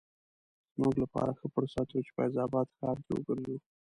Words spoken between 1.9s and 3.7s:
و چې فیض اباد ښار کې وګرځو.